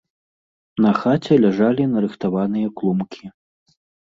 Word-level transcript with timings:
На 0.85 0.93
хаце 1.01 1.33
ляжалі 1.45 1.87
нарыхтаваныя 1.93 2.67
клумкі. 2.81 3.25